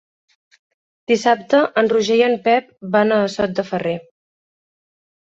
[1.11, 3.99] Dissabte en Roger i en Pep van a Sot de Ferrer.